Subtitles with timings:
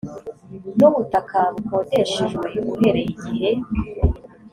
[0.77, 3.49] n ubutaka bukodeshejwe uhereye igihe